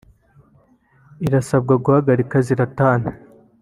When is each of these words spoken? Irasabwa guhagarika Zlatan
Irasabwa 1.25 1.73
guhagarika 1.83 2.35
Zlatan 2.47 3.01